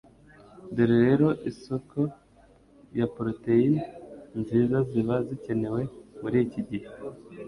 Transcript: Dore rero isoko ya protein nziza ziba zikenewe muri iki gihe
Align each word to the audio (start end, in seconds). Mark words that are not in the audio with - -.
Dore 0.75 0.95
rero 1.05 1.27
isoko 1.51 1.99
ya 2.99 3.05
protein 3.15 3.73
nziza 4.39 4.77
ziba 4.89 5.15
zikenewe 5.27 5.81
muri 6.21 6.37
iki 6.45 6.61
gihe 6.69 6.87